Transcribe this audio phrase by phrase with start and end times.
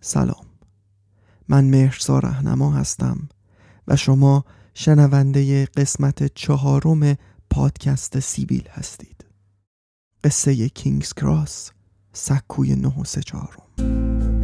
[0.00, 0.46] سلام.
[1.48, 3.28] من مهرسا رهنما هستم
[3.88, 7.16] و شما شنونده قسمت چهارم
[7.50, 9.24] پادکست سیبیل هستید.
[10.24, 11.70] قصه کینگز کراس
[12.12, 14.37] سکوی نه و سه چهارم.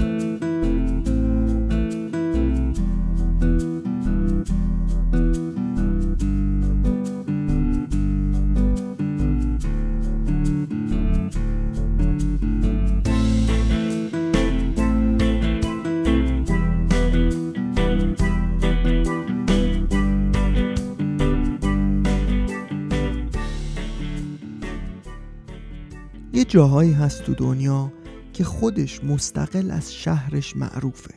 [26.55, 27.93] جاهایی هست تو دنیا
[28.33, 31.15] که خودش مستقل از شهرش معروفه.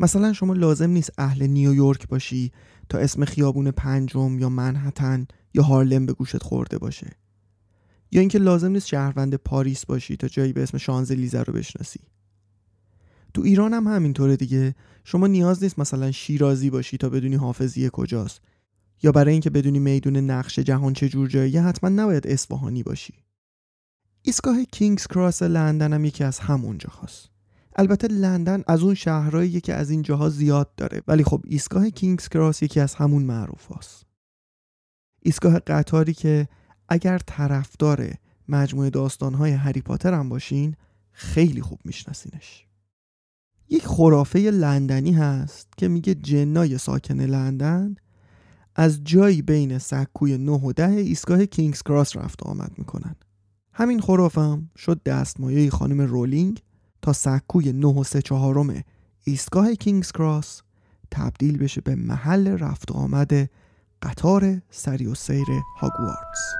[0.00, 2.52] مثلا شما لازم نیست اهل نیویورک باشی
[2.88, 7.10] تا اسم خیابون پنجم یا منحتن یا هارلم به گوشت خورده باشه.
[8.10, 12.00] یا اینکه لازم نیست شهروند پاریس باشی تا جایی به اسم شانزلیزه رو بشناسی.
[13.34, 14.74] تو ایران هم همینطوره دیگه.
[15.04, 18.40] شما نیاز نیست مثلا شیرازی باشی تا بدونی حافظیه کجاست.
[19.02, 23.14] یا برای اینکه بدونی میدون نقش جهان چه جور جاییه حتما نباید اصفهانی باشی.
[24.22, 27.30] ایستگاه کینگز کراس لندن هم یکی از همون جاهاست
[27.76, 32.28] البته لندن از اون شهرهایی که از این جاها زیاد داره ولی خب ایستگاه کینگز
[32.28, 34.06] کراس یکی از همون معروف هست.
[35.22, 36.48] ایستگاه قطاری که
[36.88, 38.14] اگر طرفدار
[38.48, 40.76] مجموعه داستانهای هری پاتر هم باشین
[41.12, 42.66] خیلی خوب میشناسینش.
[43.68, 47.94] یک خرافه لندنی هست که میگه جنای ساکن لندن
[48.76, 53.16] از جایی بین سکوی 9 و 10 ایستگاه کینگز کراس رفت آمد می‌کنن.
[53.80, 56.62] همین خرافم شد دستمایه خانم رولینگ
[57.02, 58.84] تا سکوی 9 و 3 چهارم
[59.24, 60.62] ایستگاه کینگز کراس
[61.10, 63.50] تبدیل بشه به محل رفت آمد
[64.02, 65.46] قطار سری و سیر
[65.78, 66.54] هاگوارتس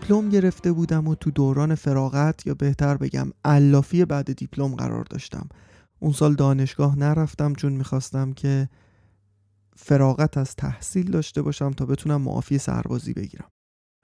[0.00, 5.48] دیپلم گرفته بودم و تو دوران فراغت یا بهتر بگم علافی بعد دیپلم قرار داشتم.
[5.98, 8.68] اون سال دانشگاه نرفتم چون می‌خواستم که
[9.76, 13.48] فراغت از تحصیل داشته باشم تا بتونم معافی سربازی بگیرم.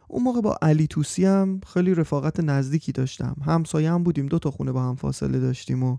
[0.09, 3.37] اون موقع با علی توسی هم خیلی رفاقت نزدیکی داشتم.
[3.47, 5.99] همسایه هم بودیم دو تا خونه با هم فاصله داشتیم و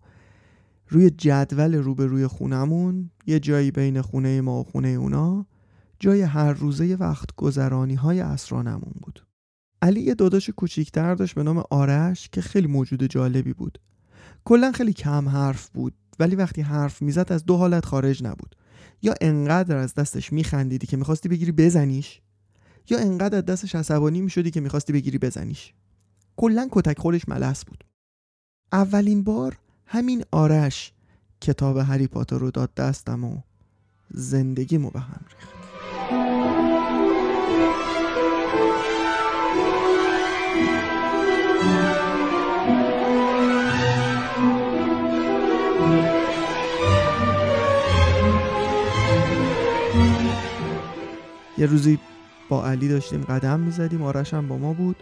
[0.90, 5.46] روی جدول روبروی خونمون یه جایی بین خونه ما و خونه اونا
[6.00, 9.27] جای هر روزه وقت گذرانی های اسرانمون بود.
[9.82, 13.80] علی یه داداش کوچیکتر داشت به نام آرش که خیلی موجود جالبی بود.
[14.46, 18.56] کلا خیلی کم حرف بود ولی وقتی حرف می‌زد از دو حالت خارج نبود.
[19.02, 22.22] یا انقدر از دستش میخندیدی که می‌خواستی بگیری بزنیش
[22.90, 25.74] یا انقدر از دستش عصبانی می‌شدی که می‌خواستی بگیری بزنیش.
[26.38, 27.84] کلا کتک خورش ملس بود.
[28.72, 30.94] اولین بار همین آرش
[31.42, 33.42] کتاب هری پاتر رو داد دستم و
[34.10, 35.57] زندگیمو به هم ریخت.
[51.58, 52.00] یه روزی
[52.50, 54.96] با علی داشتیم قدم می‌زدیم آرش هم با ما بود.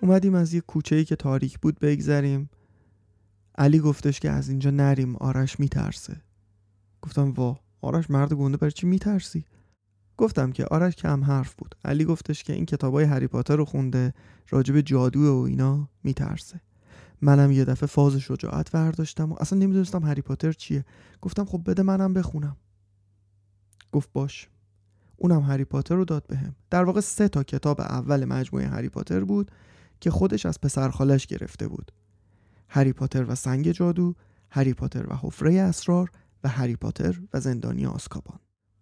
[0.00, 2.50] اومدیم از یه کوچه ای که تاریک بود بگذریم.
[3.58, 6.16] علی گفتش که از اینجا نریم آرش میترسه.
[7.02, 9.44] گفتم وا آرش مرد گنده برای چی میترسی؟
[10.16, 11.74] گفتم که آرش کم حرف بود.
[11.84, 14.14] علی گفتش که این کتابای هری پاتر رو خونده
[14.50, 16.60] راجب جادو و اینا میترسه.
[17.22, 20.84] منم یه دفعه فاز شجاعت برداشتم و اصلا نمی‌دونستم هری پاتر چیه.
[21.20, 22.56] گفتم خب بده منم بخونم.
[23.92, 24.48] گفت باش.
[25.22, 26.54] اونم هری پاتر رو داد بهم.
[26.70, 29.50] در واقع سه تا کتاب اول مجموعه هری پاتر بود
[30.00, 31.92] که خودش از پسر خالش گرفته بود.
[32.68, 34.14] هری پاتر و سنگ جادو
[34.50, 36.10] هری پاتر و حفره اسرار
[36.44, 38.38] و هری پاتر و زندانی آسکابان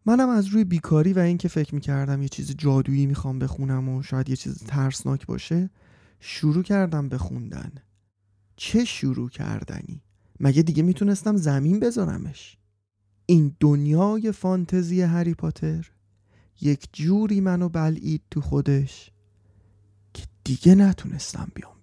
[0.06, 4.28] منم از روی بیکاری و اینکه فکر می‌کردم یه چیز جادویی می‌خوام بخونم و شاید
[4.28, 5.70] یه چیز ترسناک باشه
[6.20, 7.72] شروع کردم به خوندن.
[8.56, 10.02] چه شروع کردنی؟
[10.40, 12.58] مگه دیگه می‌تونستم زمین بذارمش؟
[13.26, 15.90] این دنیای فانتزی هری پاتر؟
[16.60, 19.10] یک جوری منو بلعید تو خودش
[20.14, 21.78] که دیگه نتونستم بیام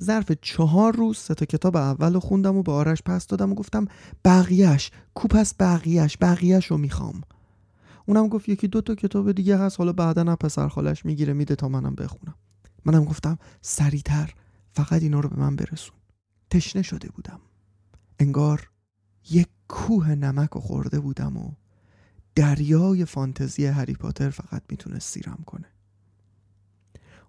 [0.00, 3.86] ظرف چهار روز سه تا کتاب اول خوندم و به آرش پس دادم و گفتم
[4.24, 7.20] بقیهش کو پس بقیهش بقیهش رو می‌خوام.
[8.06, 11.56] اونم گفت یکی دو تا کتاب دیگه هست حالا بعدا نه پسر خالش می‌گیره میده
[11.56, 12.34] تا منم بخونم.
[12.84, 14.34] منم گفتم سریعتر
[14.72, 15.96] فقط اینا رو به من برسون.
[16.50, 17.40] تشنه شده بودم.
[18.18, 18.70] انگار
[19.30, 21.52] یک کوه نمک رو خورده بودم و
[22.34, 25.66] دریای فانتزی هری پاتر فقط می‌تونست سیرم کنه.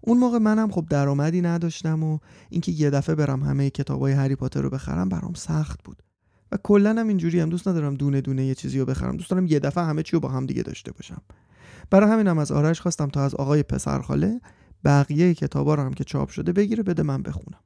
[0.02, 2.20] اون موقع منم خب درآمدی نداشتم و
[2.50, 6.04] اینکه یه دفعه برم همه کتابای هری پاتر رو بخرم برام سخت بود.
[6.52, 9.18] و کلا هم اینجوری هم دوست ندارم دونه دونه یه چیزی رو بخرم.
[9.18, 11.22] دوست دارم یه دفعه همه چی رو با هم دیگه داشته باشم.
[11.90, 14.42] برای همینم از آرش خواستم تا از آقای پسرخاله
[14.86, 17.60] بقیه کتابا رو هم که چاپ شده بگیره بده من بخونم.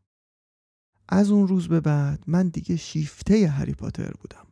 [1.09, 4.47] از اون روز به بعد من دیگه شیفته هری پاتر بودم.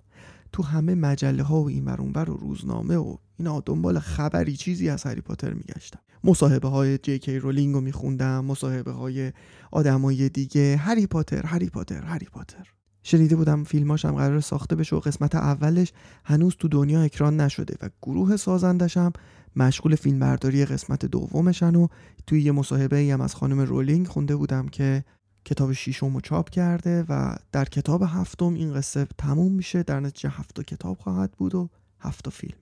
[0.56, 5.04] تو همه مجله ها و این اونور و روزنامه و اینا دنبال خبری چیزی از
[5.04, 6.00] هری پاتر میگشتم.
[6.24, 9.32] مصاحبه های جی کی رولینگ رو میخوندم مصاحبه های
[9.72, 10.78] آدمای دیگه.
[10.78, 12.68] هری پاتر هری پاتر هری پاتر.
[13.04, 15.94] شنیده بودم فیلماش هم قرار ساخته بشه و قسمت اولش
[16.26, 19.14] هنوز تو دنیا اکران نشده و گروه سازندش هم
[19.56, 21.88] مشغول فیلمبرداری قسمت دومشن و
[22.28, 25.04] توی یه مصاحبه هم از خانم رولینگ خونده بودم که
[25.46, 29.84] کتاب شیشم رو چاپ کرده و در کتاب هفتم این قصه تموم میشه.
[29.84, 31.70] در نتیجه هفت کتاب خواهد بود و
[32.00, 32.58] هفت فیلم.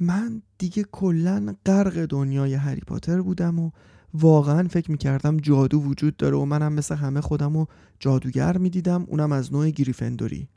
[0.00, 3.70] من دیگه کلا غرق دنیای هری پاتر بودم و
[4.14, 7.66] واقعا فکر می‌کردم جادو وجود داره و منم مثل همه خودم و
[8.00, 9.04] جادوگر می‌دیدم.
[9.08, 10.48] اونم از نوع گریفندوری.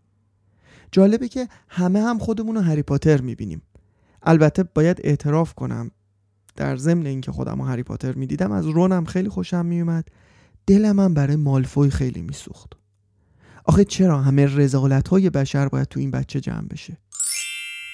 [0.91, 3.61] جالبه که همه هم خودمون رو هری پاتر می‌بینیم.
[4.23, 5.91] البته باید اعتراف کنم.
[6.55, 10.07] در ضمن اینکه خودم رو هری پاتر می‌دیدم از رونم خیلی خوشم میومد
[10.67, 12.73] دلم هم برای مالفوی خیلی میسوخت.
[13.65, 16.97] آخه چرا همه رزالت های بشر باید تو این بچه جمع بشه؟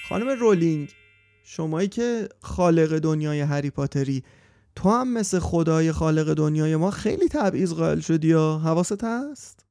[0.08, 0.88] خانم رولینگ
[1.44, 4.24] شمایی که خالق دنیای هری پاتری
[4.74, 9.64] تو هم مثل خدای خالق دنیای ما خیلی تبعیض قائل شدی یا؟ حواست هست؟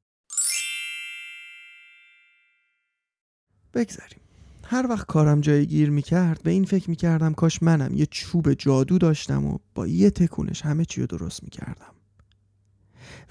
[3.74, 4.20] بگذاریم.
[4.64, 8.98] هر وقت کارم جای گیر می‌کرد به این فکر می‌کردم کاش منم یه چوب جادو
[8.98, 11.95] داشتم و با یه تکونش همه چی رو درست می‌کردم.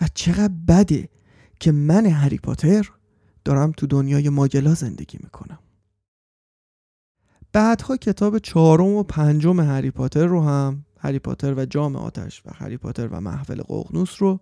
[0.01, 1.09] و چقدر بده
[1.59, 2.91] که من هری پاتر
[3.45, 5.59] دارم تو دنیای ماگلا زندگی می‌کنم.
[7.53, 12.49] بعدها کتاب چهارم و پنجم هری پاتر رو هم هری پاتر و جام آتش و
[12.55, 14.39] هری پاتر و محفل ققنوس رو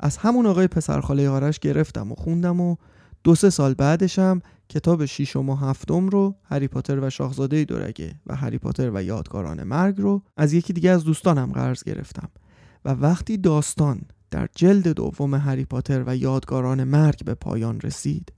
[0.00, 2.76] از همون آقای پسرخاله آرش گرفتم و خوندم و
[3.24, 8.36] دو سه سال بعدشم کتاب ششم و هفتم رو هری پاتر و شاهزاده دورگه و
[8.36, 12.28] هری پاتر و یادگاران مرگ رو از یکی دیگه از دوستانم قرض گرفتم.
[12.84, 14.00] و وقتی داستان
[14.32, 18.32] در جلد دوم هری پاتر و یادگاران مرگ به پایان رسید.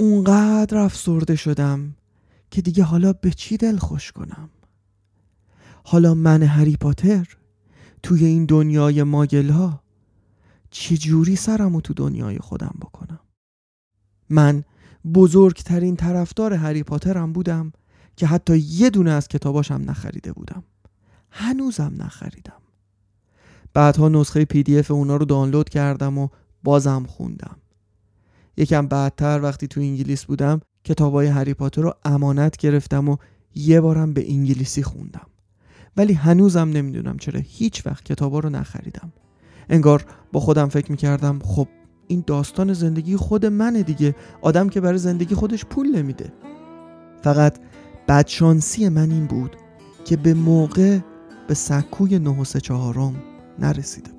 [0.00, 1.96] اونقدر افسرده شدم
[2.50, 4.50] که دیگه حالا به چی دل خوش کنم؟
[5.84, 7.26] حالا من هری پاتر
[8.02, 9.80] توی این دنیای ماگل ها
[10.70, 13.20] چجوری سرمو تو دنیای خودم بکنم؟
[14.30, 14.64] من
[15.14, 17.72] بزرگترین طرفدار هری پاترم بودم
[18.16, 20.64] که حتی یه دونه از کتاباشم نخریده بودم.
[21.30, 22.63] هنوزم نخریدم.
[23.74, 26.28] بعدها نسخه پی دی اف اونا رو دانلود کردم و
[26.64, 27.56] بازم خوندم.
[28.56, 33.16] یکم بعدتر وقتی تو انگلیس بودم کتابای هری پاتر رو امانت گرفتم و
[33.54, 35.26] یه بارم به انگلیسی خوندم.
[35.96, 39.12] ولی هنوزم نمی‌دونم چرا هیچ وقت کتابا رو نخریدم.
[39.68, 41.68] انگار با خودم فکر می‌کردم خب
[42.06, 44.14] این داستان زندگی خود منه دیگه.
[44.42, 46.32] آدم که برای زندگی خودش پول نمیده.
[47.22, 47.58] فقط
[48.08, 49.56] بدشانسی من این بود
[50.04, 50.98] که به موقع
[51.48, 54.13] به سکوی نه و چهارم نرسیده.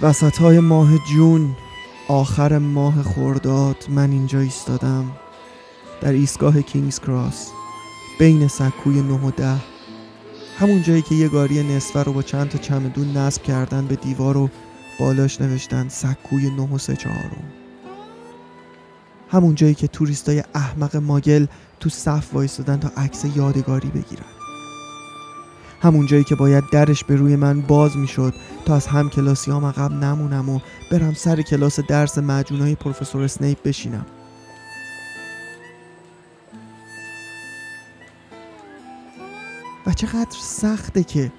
[0.00, 1.56] وسط های ماه جون
[2.08, 5.12] آخر ماه خورداد من اینجا ایستادم
[6.00, 7.50] در ایستگاه کینگز کراس
[8.18, 9.56] بین سکوی 9 و ده.
[10.58, 14.36] همون جایی که یه گاری نصفه رو با چند تا چمدون نصب کردن به دیوار
[14.36, 14.50] و
[15.00, 17.52] بالاش نوشتن سکوی 9 و سه چهارم.
[19.28, 21.46] همون جایی که توریستای احمق ماگل
[21.80, 24.35] تو صف وایستادن تا عکس یادگاری بگیرن.
[25.86, 29.64] همون جایی که باید درش به روی من باز می‌شد تا از هم کلاسی هم
[29.64, 34.06] عقب نمونم و برم سر کلاس درس مجونای پروفسور اسنیپ بشینم.
[39.86, 41.32] و چقدر سخته که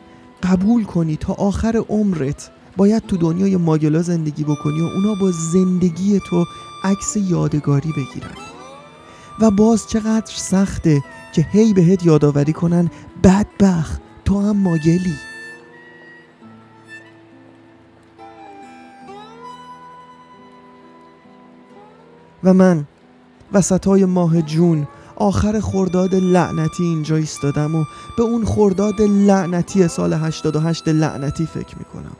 [0.43, 6.19] قبول کنی تا آخر عمرت باید تو دنیای ماگلا زندگی بکنی و اونا با زندگی
[6.29, 6.45] تو
[6.83, 8.37] عکس یادگاری بگیرن.
[9.39, 12.89] و باز چقدر سخته که هی بهت یادآوری کنن
[13.23, 15.15] بدبخت تو هم ماگلی
[22.43, 22.85] و من
[23.53, 27.85] وسط ماه جون آخر خرداد لعنتی اینجا ایستادم و
[28.17, 32.15] به اون خرداد لعنتی سال 88 لعنتی فکر می‌کنم.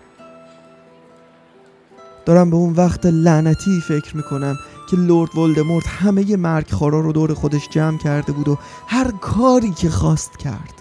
[2.26, 4.58] دارم به اون وقت لعنتی فکر می‌کنم
[4.90, 9.72] که لورد ولدمورت همه مرگ خارا رو دور خودش جمع کرده بود و هر کاری
[9.72, 10.77] که خواست کرد.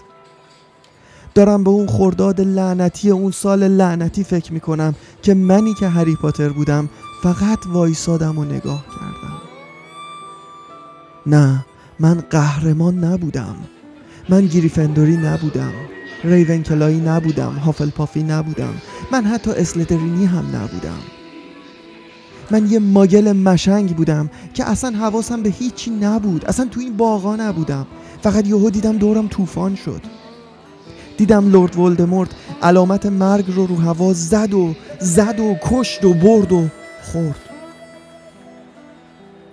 [1.37, 6.49] دارم به اون خرداد لعنتی اون سال لعنتی فکر می‌کنم که منی که هری پاتر
[6.49, 6.89] بودم
[7.23, 9.37] فقط وایسادم و نگاه کردم.
[11.25, 11.65] نه
[11.99, 13.55] من قهرمان نبودم.
[14.29, 15.71] من گریفندوری نبودم.
[16.23, 17.51] ریونکلایی نبودم.
[17.51, 18.73] هافلپافی نبودم.
[19.11, 20.99] من حتی اسلترینی هم نبودم.
[22.51, 26.45] من یه ماگل مشنگ بودم که اصلا حواسم به هیچی نبود.
[26.45, 27.87] اصلا تو این باغا نبودم.
[28.21, 30.16] فقط یهو دیدم دورم طوفان شد.
[31.17, 32.29] دیدم لورد ولدمورت
[32.61, 36.67] علامت مرگ رو رو هوا زد و زد و کشت و برد و
[37.03, 37.39] خورد.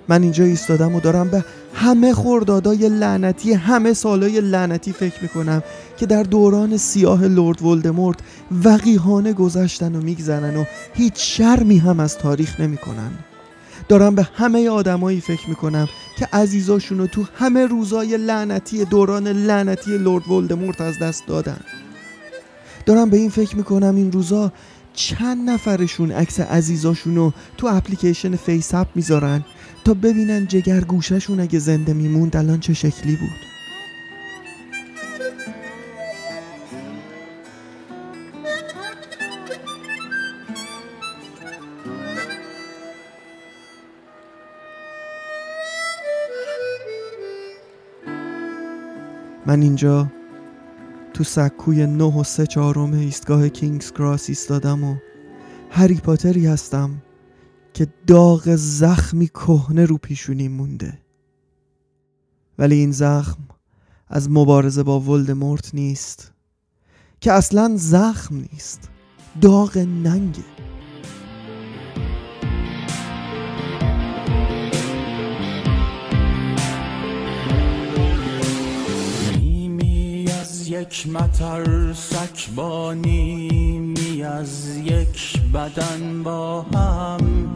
[0.09, 1.45] من اینجا ایستادم و دارم به
[1.75, 5.63] همه خوردادای لعنتی همه سالای لعنتی فکر می‌کنم
[5.97, 8.19] که در دوران سیاه لورد ولدمورت
[8.65, 13.11] وقیهانه گذشتن و میگذرن و هیچ شرمی هم از تاریخ نمی‌کنن.
[13.89, 15.89] دارم به همه آدمایی فکر می‌کنم
[16.19, 21.61] که عزیزاشون رو تو همه روزای لعنتی دوران لعنتی لورد ولدمورت از دست دادن.
[22.87, 24.53] دارم به این فکر می‌کنم این روزا
[24.95, 29.45] چند نفرشون عکس عزیزاشون رو تو اپلیکیشن FaceApp می‌ذارن
[29.85, 33.54] تا ببینن جگر گوششون اگه زنده میموند الان چه شکلی بود.
[49.55, 50.13] من اینجا
[51.13, 54.97] تو سکوی نه و سه چهارم ایستگاه کینگز کراس ایستادم و
[55.71, 57.03] هری پاتری هستم
[57.75, 60.99] که داغ زخمی کهنه رو پیشونی مونده.
[62.59, 63.39] ولی این زخم
[64.09, 66.33] از مبارزه با ولدمورت نیست
[67.21, 68.91] که اصلا زخم نیست
[69.41, 70.54] داغ ننگه.
[80.85, 87.51] یک مترسک با نیمی از یک بدن با هم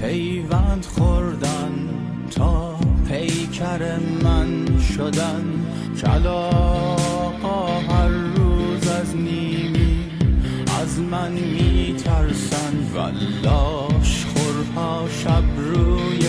[0.00, 1.88] پیوند خوردن
[2.30, 2.76] تا
[3.08, 5.44] پیکر من شدن.
[6.00, 10.10] کلاها هر روز از نیمی
[10.80, 16.26] از من میترسن ولاش خورها شب روی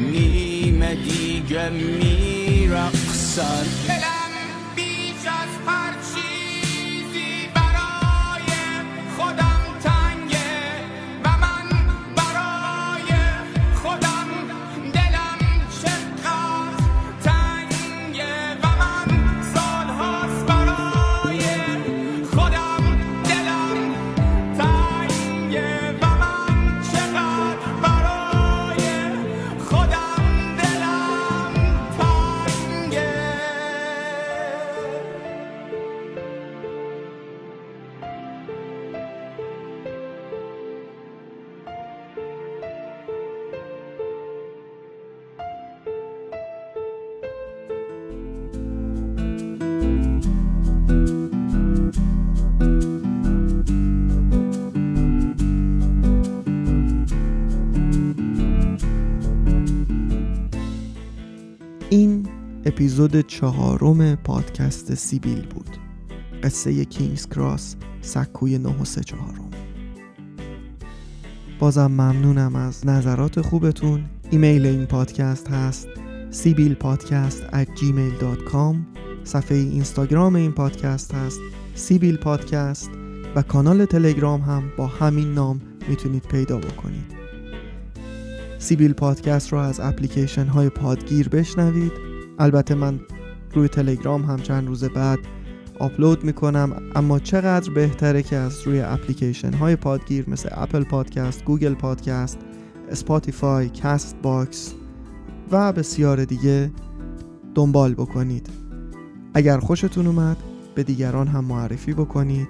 [0.00, 3.22] نیمه دیگه میرقصن
[62.92, 65.76] اپیزود چهارم پادکست سیبیل بود.
[66.42, 69.50] قصه کینگز کراس سکوی نه و سه چهارم.
[71.58, 74.04] بازم ممنونم از نظرات خوبتون.
[74.30, 75.88] ایمیل این پادکست هست
[76.30, 78.76] سیبیل پادکست at gmail.com
[79.24, 81.40] صفحه اینستاگرام این پادکست هست
[81.74, 82.90] سیبیل پادکست
[83.36, 87.12] و کانال تلگرام هم با همین نام می‌تونید پیدا بکنید.
[88.58, 92.11] سیبیل پادکست رو از اپلیکیشن های پادگیر بشنوید.
[92.38, 93.00] البته من
[93.54, 95.18] روی تلگرام هم چند روز بعد
[95.78, 101.74] آپلود می‌کنم اما چقدر بهتره که از روی اپلیکیشن های پادگیر مثل Apple Podcast، Google
[101.74, 102.38] Podcast،
[102.90, 104.74] Spotify، Castbox
[105.50, 106.70] و بسیار دیگه
[107.54, 108.48] دنبال بکنید.
[109.34, 110.36] اگر خوشتون اومد
[110.74, 112.48] به دیگران هم معرفی بکنید.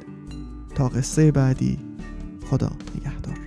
[0.75, 1.79] تا قصه بعدی
[2.51, 3.42] خدا نگهدار.